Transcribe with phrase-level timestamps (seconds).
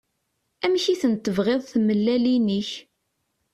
[0.65, 2.71] Amek i ten-tebɣiḍ tmellalin-ik?